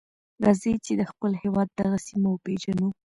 راځئ 0.45 0.73
چې 0.85 0.93
د 0.99 1.01
خپل 1.11 1.31
هېواد 1.43 1.67
دغه 1.79 1.97
سیمه 2.07 2.27
وپیژنو. 2.31 2.87